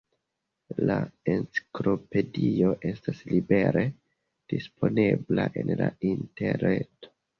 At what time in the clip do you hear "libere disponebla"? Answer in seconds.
3.33-5.47